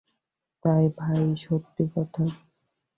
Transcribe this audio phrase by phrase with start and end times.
[0.63, 2.35] তা ভাই, সত্যি কথা বলব?